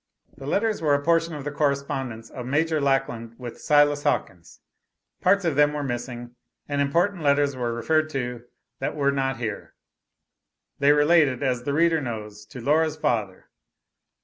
[0.35, 4.59] The letters were a portion of the correspondence of Major Lackland with Silas Hawkins;
[5.21, 6.35] parts of them were missing
[6.67, 8.45] and important letters were referred to
[8.79, 9.75] that were not here.
[10.79, 13.51] They related, as the reader knows, to Laura's father.